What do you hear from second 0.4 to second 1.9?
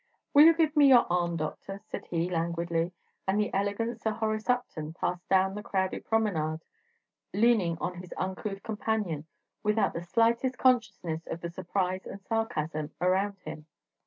you give me your arm, Doctor?"